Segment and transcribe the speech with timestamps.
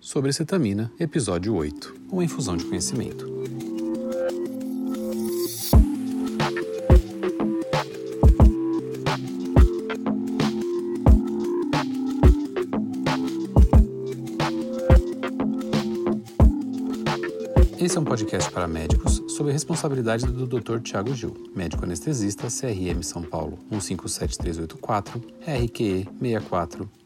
[0.00, 3.28] sobre cetamina, episódio 8, uma infusão de conhecimento.
[17.78, 20.80] Esse é um podcast para médicos sob a responsabilidade do Dr.
[20.80, 26.08] Tiago Gil, médico anestesista, CRM São Paulo 157384, RQE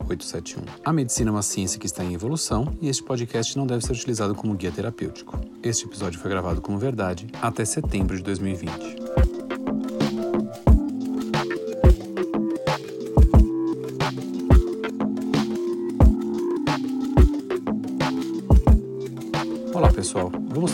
[0.04, 0.64] 64871.
[0.84, 3.92] A medicina é uma ciência que está em evolução e este podcast não deve ser
[3.92, 5.38] utilizado como guia terapêutico.
[5.62, 9.33] Este episódio foi gravado como verdade até setembro de 2020.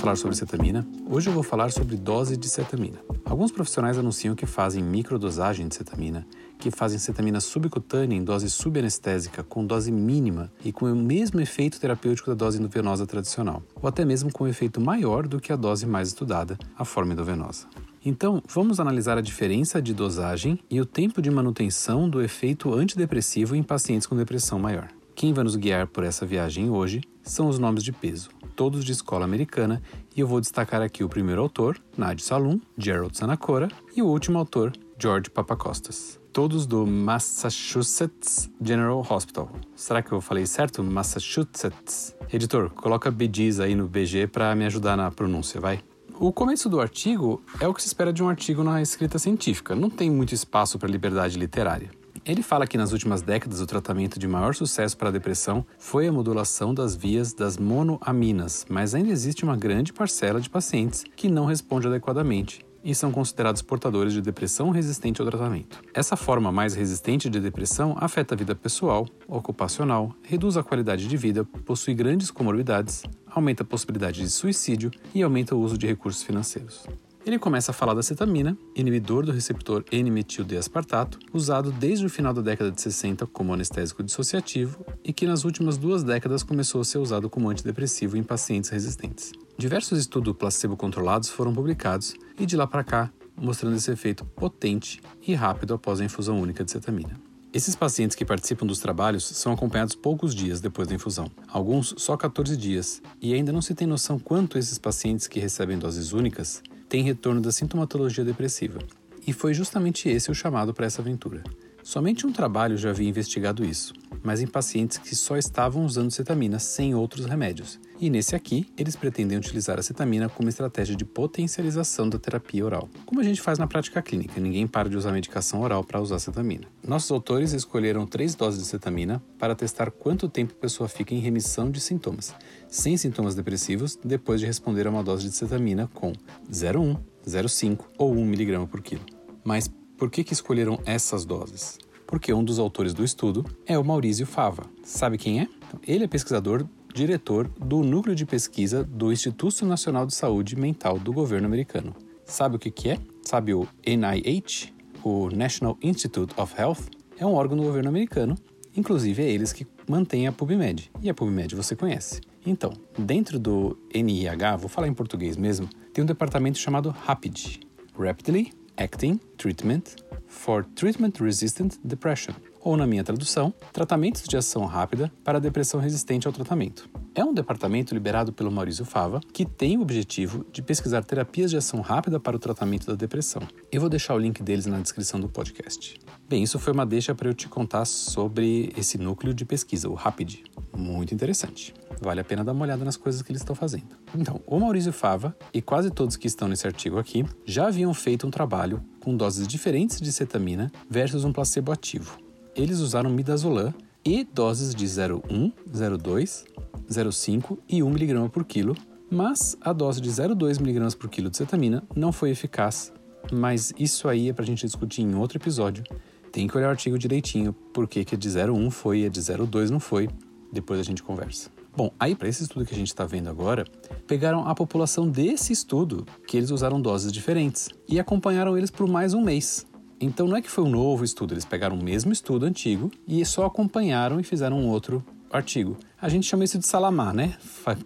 [0.01, 0.87] Falar sobre cetamina.
[1.11, 2.99] Hoje eu vou falar sobre dose de cetamina.
[3.23, 6.27] Alguns profissionais anunciam que fazem microdosagem de cetamina,
[6.59, 11.79] que fazem cetamina subcutânea em dose subanestésica com dose mínima e com o mesmo efeito
[11.79, 15.57] terapêutico da dose endovenosa tradicional, ou até mesmo com um efeito maior do que a
[15.57, 17.67] dose mais estudada, a forma endovenosa.
[18.03, 23.55] Então, vamos analisar a diferença de dosagem e o tempo de manutenção do efeito antidepressivo
[23.55, 24.89] em pacientes com depressão maior.
[25.15, 28.93] Quem vai nos guiar por essa viagem hoje são os nomes de peso, todos de
[28.93, 29.81] escola americana,
[30.15, 34.37] e eu vou destacar aqui o primeiro autor, Nadia Salum, Gerald Sanacora, e o último
[34.37, 36.21] autor, George Papakostas.
[36.31, 39.51] Todos do Massachusetts General Hospital.
[39.75, 40.85] Será que eu falei certo?
[40.85, 42.15] Massachusetts.
[42.31, 45.81] Editor, coloca BGs aí no BG para me ajudar na pronúncia, vai?
[46.19, 49.75] O começo do artigo é o que se espera de um artigo na escrita científica,
[49.75, 51.91] não tem muito espaço para liberdade literária.
[52.31, 56.07] Ele fala que nas últimas décadas o tratamento de maior sucesso para a depressão foi
[56.07, 61.29] a modulação das vias das monoaminas, mas ainda existe uma grande parcela de pacientes que
[61.29, 65.83] não responde adequadamente e são considerados portadores de depressão resistente ao tratamento.
[65.93, 71.17] Essa forma mais resistente de depressão afeta a vida pessoal, ocupacional, reduz a qualidade de
[71.17, 76.23] vida, possui grandes comorbidades, aumenta a possibilidade de suicídio e aumenta o uso de recursos
[76.23, 76.87] financeiros.
[77.25, 82.41] Ele começa a falar da cetamina, inibidor do receptor N-metil-D-aspartato, usado desde o final da
[82.41, 86.97] década de 60 como anestésico dissociativo e que nas últimas duas décadas começou a ser
[86.97, 89.33] usado como antidepressivo em pacientes resistentes.
[89.59, 95.35] Diversos estudos placebo-controlados foram publicados e de lá para cá mostrando esse efeito potente e
[95.35, 97.21] rápido após a infusão única de cetamina.
[97.53, 102.17] Esses pacientes que participam dos trabalhos são acompanhados poucos dias depois da infusão, alguns só
[102.17, 106.63] 14 dias, e ainda não se tem noção quanto esses pacientes que recebem doses únicas
[106.91, 108.81] têm retorno da sintomatologia depressiva.
[109.25, 111.43] E foi justamente esse o chamado para essa aventura.
[111.83, 116.59] Somente um trabalho já havia investigado isso, mas em pacientes que só estavam usando cetamina
[116.59, 117.81] sem outros remédios.
[117.99, 122.89] E nesse aqui, eles pretendem utilizar a cetamina como estratégia de potencialização da terapia oral.
[123.05, 126.19] Como a gente faz na prática clínica, ninguém para de usar medicação oral para usar
[126.19, 126.67] cetamina.
[126.87, 131.19] Nossos autores escolheram três doses de cetamina para testar quanto tempo a pessoa fica em
[131.19, 132.35] remissão de sintomas,
[132.69, 136.13] sem sintomas depressivos, depois de responder a uma dose de cetamina com
[136.51, 139.05] 0,1, 0,5 ou 1 mg por quilo.
[139.45, 139.71] Mas
[140.01, 141.79] por que, que escolheram essas doses?
[142.07, 144.65] Porque um dos autores do estudo é o Maurício Fava.
[144.83, 145.43] Sabe quem é?
[145.43, 146.65] Então, ele é pesquisador,
[146.95, 151.95] diretor do núcleo de pesquisa do Instituto Nacional de Saúde Mental do governo americano.
[152.25, 152.99] Sabe o que, que é?
[153.23, 154.73] Sabe o NIH,
[155.05, 156.89] o National Institute of Health?
[157.19, 158.37] É um órgão do governo americano,
[158.75, 160.91] inclusive é eles que mantêm a PubMed.
[161.03, 162.23] E a PubMed você conhece.
[162.47, 167.61] Então, dentro do NIH, vou falar em português mesmo, tem um departamento chamado RAPID
[167.99, 168.51] Rapidly
[168.81, 175.81] Acting Treatment for Treatment-Resistant Depression, ou na minha tradução, tratamentos de ação rápida para depressão
[175.81, 176.89] resistente ao tratamento.
[177.15, 181.57] É um departamento liberado pelo Maurício Fava que tem o objetivo de pesquisar terapias de
[181.57, 183.43] ação rápida para o tratamento da depressão.
[183.73, 185.99] Eu vou deixar o link deles na descrição do podcast.
[186.29, 189.95] Bem, isso foi uma deixa para eu te contar sobre esse núcleo de pesquisa, o
[189.95, 190.45] RAPID.
[190.77, 191.75] Muito interessante.
[192.01, 193.89] Vale a pena dar uma olhada nas coisas que eles estão fazendo.
[194.15, 198.27] Então, o Maurício Fava e quase todos que estão nesse artigo aqui já haviam feito
[198.27, 202.30] um trabalho com doses diferentes de cetamina versus um placebo ativo.
[202.61, 203.73] Eles usaram midazolam
[204.05, 206.45] e doses de 0,1, 0,2,
[206.91, 208.77] 0,5 e 1 mg por quilo,
[209.11, 212.93] mas a dose de 0,2 mg por quilo de cetamina não foi eficaz.
[213.33, 215.83] Mas isso aí é para a gente discutir em outro episódio.
[216.31, 219.21] Tem que olhar o artigo direitinho, porque que a de 0,1 foi e a de
[219.23, 220.11] 0,2 não foi.
[220.53, 221.49] Depois a gente conversa.
[221.75, 223.65] Bom, aí para esse estudo que a gente está vendo agora,
[224.07, 229.15] pegaram a população desse estudo, que eles usaram doses diferentes, e acompanharam eles por mais
[229.15, 229.65] um mês.
[230.01, 233.23] Então não é que foi um novo estudo, eles pegaram o mesmo estudo antigo e
[233.27, 235.77] só acompanharam e fizeram um outro artigo.
[236.01, 237.37] A gente chama isso de salamar, né?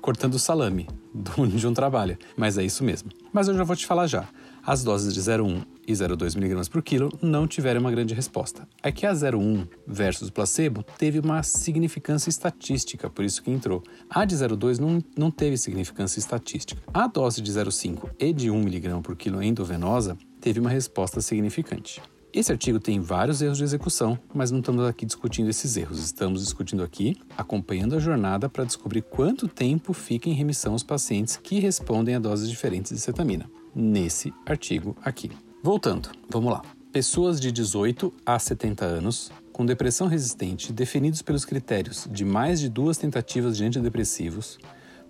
[0.01, 0.87] Cortando salame
[1.57, 3.11] de um trabalho, mas é isso mesmo.
[3.33, 4.29] Mas eu já vou te falar já.
[4.67, 8.67] As doses de 0,1 e 0,2 mg por quilo não tiveram uma grande resposta.
[8.83, 13.83] É que a 0,1 versus placebo teve uma significância estatística, por isso que entrou.
[14.09, 16.81] A de 0,2 não, não teve significância estatística.
[16.95, 22.03] A dose de 0,5 e de 1 mg por quilo endovenosa teve uma resposta significante.
[22.31, 26.05] Esse artigo tem vários erros de execução, mas não estamos aqui discutindo esses erros.
[26.05, 31.39] Estamos discutindo aqui, acompanhando a jornada para descobrir quanto tempo fica em remissão os pacientes
[31.39, 35.31] que respondem a doses diferentes de cetamina nesse artigo aqui.
[35.63, 36.61] Voltando, vamos lá.
[36.93, 42.69] Pessoas de 18 a 70 anos com depressão resistente, definidos pelos critérios de mais de
[42.69, 44.59] duas tentativas de antidepressivos,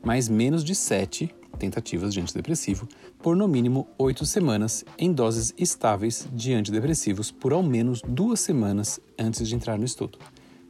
[0.01, 2.89] mais menos de sete tentativas de antidepressivo,
[3.23, 9.01] por no mínimo oito semanas, em doses estáveis de antidepressivos por ao menos duas semanas
[9.19, 10.19] antes de entrar no estudo.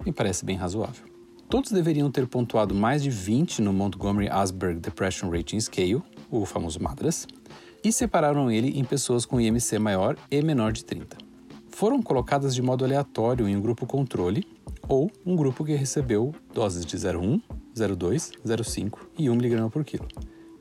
[0.04, 1.04] Me parece bem razoável.
[1.48, 6.82] Todos deveriam ter pontuado mais de 20 no Montgomery Asberg Depression Rating Scale, o famoso
[6.82, 7.26] MADRS,
[7.84, 11.16] e separaram ele em pessoas com IMC maior e menor de 30.
[11.68, 14.46] Foram colocadas de modo aleatório em um grupo controle
[14.88, 17.40] ou um grupo que recebeu doses de 0,1,
[17.74, 20.06] 0,2, 0,5 e 1 mg por quilo.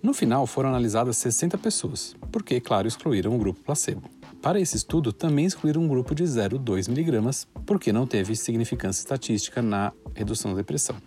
[0.04, 4.04] No final, foram analisadas 60 pessoas, porque, claro, excluíram o grupo placebo.
[4.42, 9.62] Para esse estudo, também excluíram um grupo de 0,2 mg, porque não teve significância estatística
[9.62, 10.98] na redução da depressão.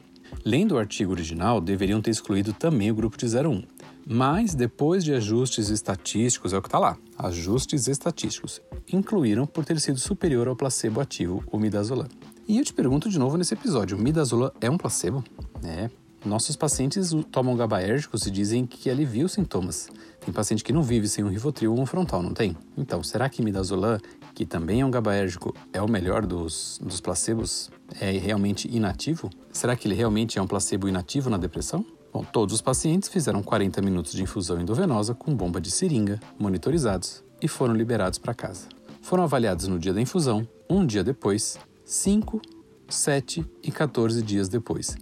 [0.43, 3.67] Lendo o artigo original, deveriam ter excluído também o grupo de 0,1,
[4.07, 9.79] mas depois de ajustes estatísticos, é o que está lá, ajustes estatísticos, incluíram por ter
[9.79, 12.09] sido superior ao placebo ativo, o midazolam.
[12.49, 15.23] E eu te pergunto de novo nesse episódio, o midazolam é um placebo?
[15.63, 15.91] É,
[16.27, 19.89] nossos pacientes tomam gabaérgicos e dizem que alivia os sintomas.
[20.21, 22.57] Tem paciente que não vive sem um Rivotril ou um frontal, não tem?
[22.77, 23.99] Então, será que midazolam,
[24.35, 27.71] que também é um gabaérgico, é o melhor dos, dos placebos?
[28.01, 29.31] É realmente inativo?
[29.53, 31.87] Será que ele realmente é um placebo inativo na depressão?
[32.13, 37.23] Bom, todos os pacientes fizeram 40 minutos de infusão endovenosa com bomba de seringa, monitorizados
[37.41, 38.69] e foram liberados para casa.
[39.01, 42.43] Foram avaliados no dia da infusão, um dia depois, 5,
[42.89, 44.97] 7 e 14 dias depois,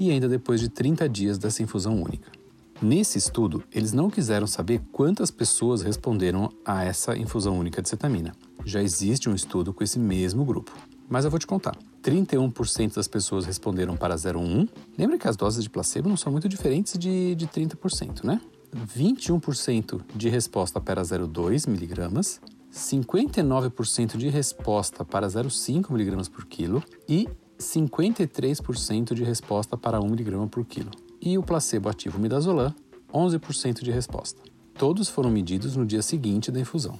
[0.00, 2.32] e ainda depois de 30 dias dessa infusão única.
[2.82, 8.32] Nesse estudo, eles não quiseram saber quantas pessoas responderam a essa infusão única de cetamina.
[8.64, 10.72] Já existe um estudo com esse mesmo grupo.
[11.06, 11.76] Mas eu vou te contar.
[12.02, 14.66] 31% das pessoas responderam para 0,1.
[14.96, 18.40] Lembra que as doses de placebo não são muito diferentes de, de 30%, né?
[18.74, 22.40] 21% de resposta para 0,2 miligramas,
[22.72, 27.28] 59% de resposta para 0,5 miligramas por quilo e
[27.60, 30.90] 53% de resposta para 1 miligrama por quilo.
[31.20, 32.74] E o placebo ativo midazolam,
[33.12, 34.40] 11% de resposta.
[34.74, 36.98] Todos foram medidos no dia seguinte da infusão.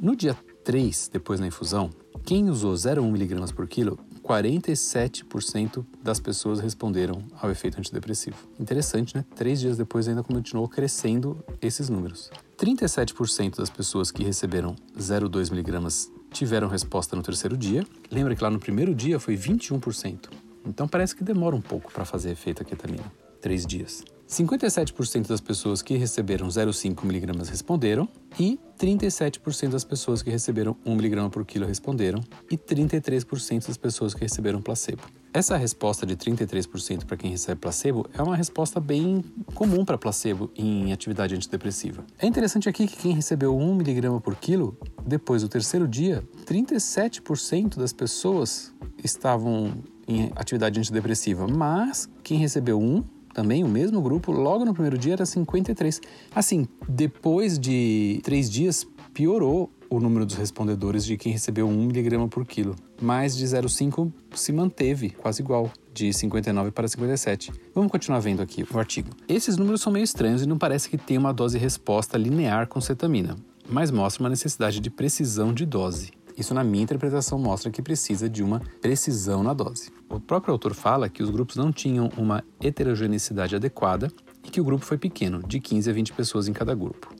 [0.00, 1.90] No dia 3, depois da infusão,
[2.24, 8.36] quem usou 0,1 mg por quilo 47% das pessoas responderam ao efeito antidepressivo.
[8.60, 9.24] Interessante, né?
[9.34, 12.30] Três dias depois ainda continuou crescendo esses números.
[12.58, 17.84] 37% das pessoas que receberam 0,2 miligramas tiveram resposta no terceiro dia.
[18.10, 20.28] Lembra que lá no primeiro dia foi 21%.
[20.66, 23.12] Então parece que demora um pouco para fazer efeito a ketamina.
[23.40, 24.04] Três dias.
[24.28, 28.06] 57% das pessoas que receberam 0,5 mg responderam
[28.38, 34.12] e 37% das pessoas que receberam 1 mg por quilo responderam e 33% das pessoas
[34.12, 35.02] que receberam placebo.
[35.32, 39.22] Essa resposta de 33% para quem recebe placebo é uma resposta bem
[39.54, 42.04] comum para placebo em atividade antidepressiva.
[42.18, 44.76] É interessante aqui que quem recebeu 1 mg por quilo,
[45.06, 49.72] depois do terceiro dia, 37% das pessoas estavam
[50.06, 53.04] em atividade antidepressiva, mas quem recebeu 1
[53.34, 56.00] também, o mesmo grupo, logo no primeiro dia era 53.
[56.34, 62.28] Assim, depois de três dias, piorou o número dos respondedores de quem recebeu 1 miligrama
[62.28, 62.74] por quilo.
[63.00, 67.52] Mais de 0,5 se manteve quase igual, de 59 para 57.
[67.74, 69.10] Vamos continuar vendo aqui o artigo.
[69.28, 73.36] Esses números são meio estranhos e não parece que tem uma dose-resposta linear com cetamina,
[73.68, 76.10] mas mostra uma necessidade de precisão de dose.
[76.38, 79.90] Isso, na minha interpretação, mostra que precisa de uma precisão na dose.
[80.08, 84.08] O próprio autor fala que os grupos não tinham uma heterogeneidade adequada
[84.44, 87.12] e que o grupo foi pequeno, de 15 a 20 pessoas em cada grupo.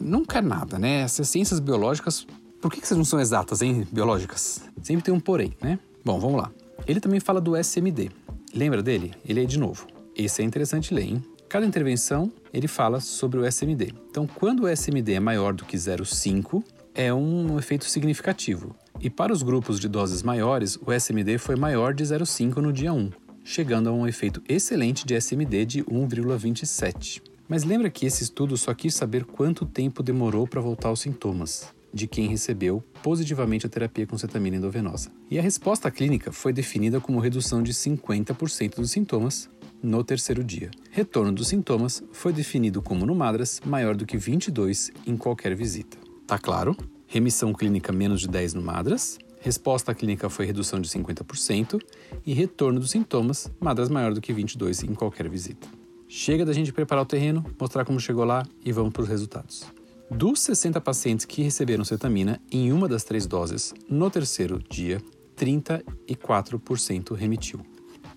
[0.00, 1.00] Nunca é nada, né?
[1.00, 2.26] Essas ciências biológicas,
[2.60, 3.86] por que, que vocês não são exatas, hein?
[3.90, 4.62] Biológicas?
[4.82, 5.78] Sempre tem um porém, né?
[6.04, 6.50] Bom, vamos lá.
[6.86, 8.10] Ele também fala do SMD.
[8.54, 9.12] Lembra dele?
[9.24, 9.86] Ele é de novo.
[10.14, 11.22] Esse é interessante ler, hein?
[11.48, 13.94] Cada intervenção ele fala sobre o SMD.
[14.10, 16.62] Então, quando o SMD é maior do que 0,5,
[16.94, 18.74] é um efeito significativo.
[19.00, 22.92] E para os grupos de doses maiores, o SMD foi maior de 0,5 no dia
[22.92, 23.10] 1,
[23.44, 27.22] chegando a um efeito excelente de SMD de 1,27.
[27.48, 31.74] Mas lembra que esse estudo só quis saber quanto tempo demorou para voltar aos sintomas
[31.96, 35.10] de quem recebeu positivamente a terapia com cetamina endovenosa.
[35.30, 39.48] E a resposta clínica foi definida como redução de 50% dos sintomas
[39.82, 40.70] no terceiro dia.
[40.90, 45.96] Retorno dos sintomas foi definido como no MADRAS maior do que 22 em qualquer visita.
[46.26, 46.76] Tá claro.
[47.06, 49.18] Remissão clínica menos de 10 no MADRAS.
[49.40, 51.80] Resposta clínica foi redução de 50%
[52.26, 55.68] e retorno dos sintomas, MADRAS maior do que 22 em qualquer visita.
[56.08, 59.64] Chega da gente preparar o terreno, mostrar como chegou lá e vamos para os resultados.
[60.08, 65.02] Dos 60 pacientes que receberam cetamina em uma das três doses, no terceiro dia,
[65.36, 67.60] 34% remitiu.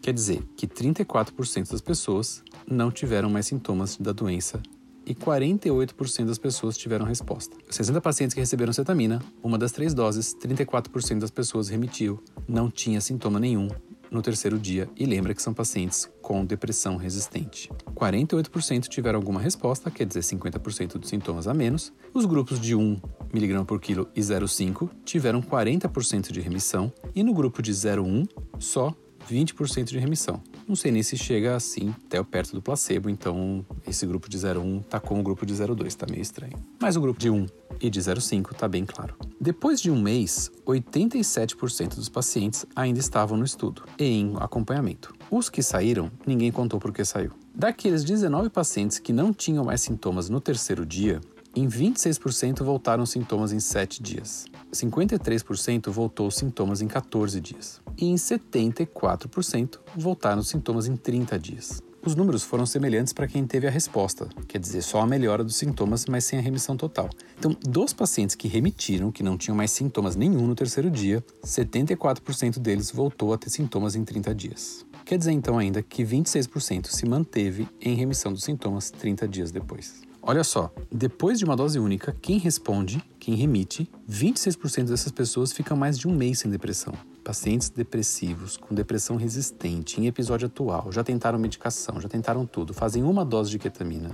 [0.02, 4.62] Quer dizer que 34% das pessoas não tiveram mais sintomas da doença
[5.04, 7.58] e 48% das pessoas tiveram resposta.
[7.72, 13.02] 60 pacientes que receberam cetamina, uma das três doses, 34% das pessoas remitiu, não tinha
[13.02, 13.68] sintoma nenhum
[14.12, 17.70] no terceiro dia e lembra que são pacientes com depressão resistente.
[17.96, 21.94] 48% tiveram alguma resposta, quer dizer 50% dos sintomas a menos.
[22.14, 22.98] Os grupos de 1
[23.34, 28.96] mg por quilo e 0,5 tiveram 40% de remissão e no grupo de 0,1 só
[29.30, 30.42] 20% de remissão.
[30.68, 34.84] Não sei nem se chega assim até perto do placebo, então esse grupo de 0,1
[34.86, 36.58] tá com o grupo de 0,2, tá meio estranho.
[36.80, 37.46] Mas o grupo de 1
[37.82, 39.16] e de 0,5 tá bem claro.
[39.42, 45.14] Depois de um mês, 87% dos pacientes ainda estavam no estudo e em acompanhamento.
[45.32, 47.32] Os que saíram, ninguém contou por que saiu.
[47.56, 51.22] Daqueles 19 pacientes que não tinham mais sintomas no terceiro dia,
[51.56, 54.46] em 26% voltaram sintomas em 7 dias.
[54.74, 57.80] 53% voltou sintomas em 14 dias.
[57.98, 61.82] E em 74% voltaram sintomas em 30 dias.
[62.06, 65.58] Os números foram semelhantes para quem teve a resposta, quer dizer, só a melhora dos
[65.58, 67.10] sintomas, mas sem a remissão total.
[67.38, 72.58] Então, dos pacientes que remitiram, que não tinham mais sintomas nenhum no terceiro dia, 74%
[72.58, 74.86] deles voltou a ter sintomas em 30 dias.
[75.04, 80.02] Quer dizer então ainda que 26% se manteve em remissão dos sintomas 30 dias depois.
[80.22, 85.76] Olha só, depois de uma dose única, quem responde, quem remite, 26% dessas pessoas ficam
[85.76, 86.94] mais de um mês sem depressão.
[87.30, 93.04] Pacientes depressivos, com depressão resistente, em episódio atual, já tentaram medicação, já tentaram tudo, fazem
[93.04, 94.10] uma dose de ketamina.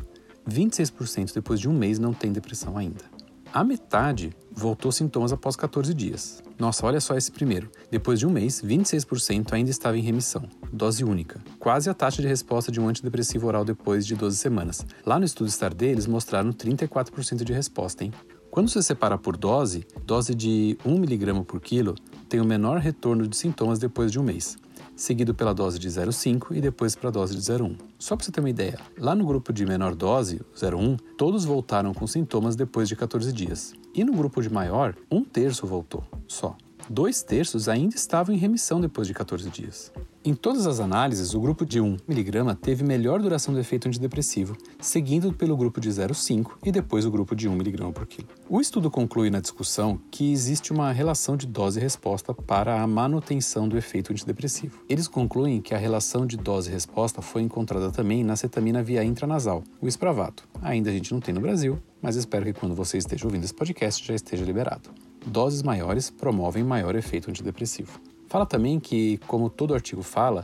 [0.46, 3.06] 26% depois de um mês não tem depressão ainda.
[3.54, 6.44] A metade voltou sintomas após 14 dias.
[6.60, 7.72] Nossa, olha só esse primeiro.
[7.90, 10.44] Depois de um mês, 26% ainda estava em remissão.
[10.74, 11.40] Dose única.
[11.58, 14.86] Quase a taxa de resposta de um antidepressivo oral depois de 12 semanas.
[15.06, 18.12] Lá no estudo STAR-D, eles mostraram 34% de resposta, hein?
[18.56, 21.94] Quando você separa por dose, dose de 1mg por quilo
[22.28, 24.58] tem o menor retorno de sintomas depois de um mês
[24.96, 27.76] seguido pela dose de 0,5 e depois para a dose de 0,1.
[28.00, 31.94] Só para você ter uma ideia, lá no grupo de menor dose, 0,1, todos voltaram
[31.94, 33.74] com sintomas depois de 14 dias.
[33.94, 36.56] E no grupo de maior, um terço voltou, só.
[36.90, 39.92] Dois terços ainda estavam em remissão depois de 14 dias.
[40.28, 45.32] Em todas as análises, o grupo de 1mg teve melhor duração do efeito antidepressivo, seguindo
[45.32, 48.28] pelo grupo de 0,5 e depois o grupo de 1mg por quilo.
[48.50, 52.88] O estudo conclui na discussão que existe uma relação de dose e resposta para a
[52.88, 54.80] manutenção do efeito antidepressivo.
[54.90, 59.04] Eles concluem que a relação de dose e resposta foi encontrada também na cetamina via
[59.04, 60.44] intranasal, o espravato.
[60.60, 63.54] Ainda a gente não tem no Brasil, mas espero que quando você esteja ouvindo esse
[63.54, 64.90] podcast já esteja liberado.
[65.24, 68.02] Doses maiores promovem maior efeito antidepressivo.
[68.36, 70.42] Fala também que, como todo artigo fala,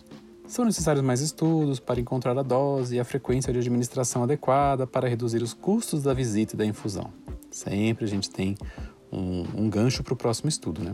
[0.48, 5.10] são necessários mais estudos para encontrar a dose e a frequência de administração adequada para
[5.10, 7.12] reduzir os custos da visita e da infusão.
[7.52, 8.56] Sempre a gente tem
[9.12, 10.94] um, um gancho para o próximo estudo, né?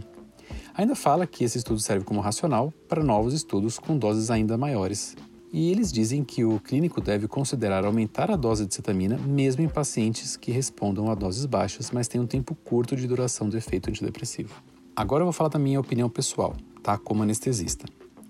[0.74, 5.16] Ainda fala que esse estudo serve como racional para novos estudos com doses ainda maiores.
[5.54, 9.70] E eles dizem que o clínico deve considerar aumentar a dose de cetamina mesmo em
[9.70, 13.88] pacientes que respondam a doses baixas, mas têm um tempo curto de duração do efeito
[13.88, 14.64] antidepressivo.
[14.96, 16.56] Agora eu vou falar da minha opinião pessoal
[16.88, 17.86] tá como anestesista.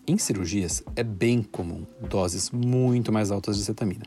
[0.08, 4.04] Em cirurgias, é bem comum doses muito mais altas de cetamina.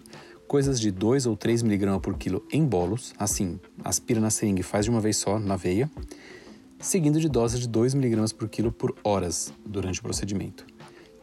[0.49, 4.65] Coisas de 2 ou 3 mg por quilo em bolos, assim, aspira na seringa e
[4.65, 5.89] faz de uma vez só na veia,
[6.81, 10.67] seguindo de doses de 2 mg por quilo por horas durante o procedimento.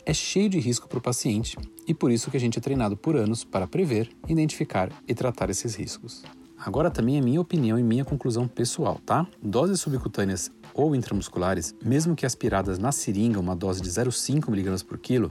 [0.06, 2.96] É cheio de risco para o paciente e por isso que a gente é treinado
[2.96, 6.24] por anos para prever, identificar e tratar esses riscos.
[6.58, 9.28] Agora também é minha opinião e minha conclusão pessoal, tá?
[9.42, 14.98] Doses subcutâneas ou intramusculares, mesmo que aspiradas na seringa uma dose de 0,5 mg por
[14.98, 15.30] quilo,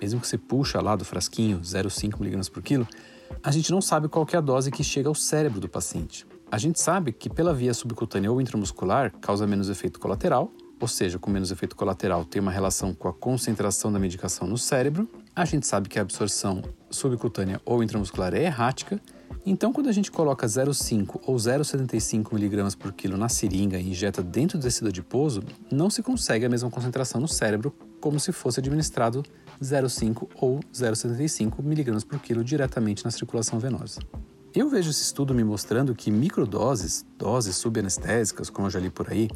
[0.00, 2.86] mesmo que você puxa lá do frasquinho 0,5 mg por quilo,
[3.42, 6.26] a gente não sabe qual é a dose que chega ao cérebro do paciente.
[6.50, 11.18] A gente sabe que pela via subcutânea ou intramuscular causa menos efeito colateral, ou seja,
[11.18, 15.08] com menos efeito colateral tem uma relação com a concentração da medicação no cérebro.
[15.34, 19.00] A gente sabe que a absorção subcutânea ou intramuscular é errática
[19.46, 24.22] então, quando a gente coloca 0,5 ou 0,75 mg por quilo na seringa e injeta
[24.22, 28.60] dentro do tecido adiposo, não se consegue a mesma concentração no cérebro como se fosse
[28.60, 29.22] administrado
[29.62, 34.00] 0,5 ou 0,75 mg por quilo diretamente na circulação venosa.
[34.54, 39.10] Eu vejo esse estudo me mostrando que microdoses, doses subanestésicas, como eu já li por
[39.10, 39.28] aí,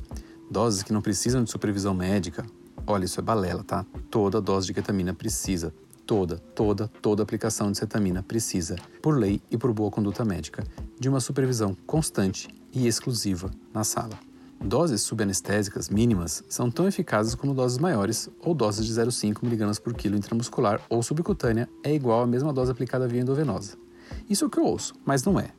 [0.51, 2.47] doses que não precisam de supervisão médica,
[2.87, 3.85] olha, isso é balela, tá?
[4.11, 5.75] Toda dose de ketamina precisa
[6.09, 10.65] toda, toda, toda aplicação de cetamina precisa, por lei e por boa conduta médica,
[10.99, 14.19] de uma supervisão constante e exclusiva na sala.
[14.59, 19.93] Doses subanestésicas mínimas são tão eficazes como doses maiores ou doses de 0,5 mg por
[19.93, 23.77] quilo intramuscular ou subcutânea é igual à mesma dose aplicada via endovenosa.
[24.31, 25.51] Isso é o que eu ouço, mas não é.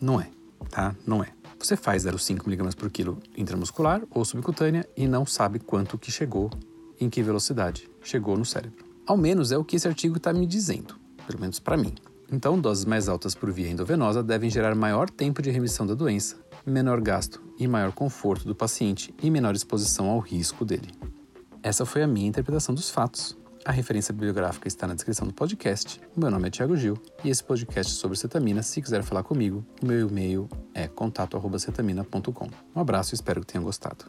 [0.00, 0.30] Não é,
[0.70, 0.96] tá?
[1.06, 1.28] Não é.
[1.58, 6.50] Você faz 0,5 mg por quilo intramuscular ou subcutânea e não sabe quanto que chegou,
[6.98, 8.87] em que velocidade chegou no cérebro.
[9.08, 10.94] Ao menos é o que esse artigo está me dizendo,
[11.26, 11.94] pelo menos para mim.
[12.30, 16.36] Então, doses mais altas por via endovenosa devem gerar maior tempo de remissão da doença,
[16.66, 20.90] menor gasto e maior conforto do paciente e menor exposição ao risco dele.
[21.62, 23.34] Essa foi a minha interpretação dos fatos.
[23.64, 25.98] A referência bibliográfica está na descrição do podcast.
[26.14, 28.62] Meu nome é Thiago Gil e esse podcast é sobre cetamina.
[28.62, 32.50] Se quiser falar comigo, o meu e-mail é contato@cetamina.com.
[32.76, 34.04] Um abraço e espero que tenham gostado.